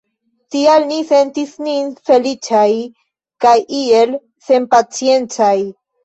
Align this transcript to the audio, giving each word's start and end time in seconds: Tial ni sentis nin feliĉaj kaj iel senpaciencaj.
Tial 0.53 0.85
ni 0.91 0.95
sentis 1.09 1.51
nin 1.65 1.91
feliĉaj 2.09 2.63
kaj 3.45 3.51
iel 3.81 4.15
senpaciencaj. 4.47 5.53